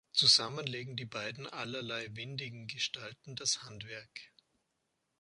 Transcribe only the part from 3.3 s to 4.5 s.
das Handwerk.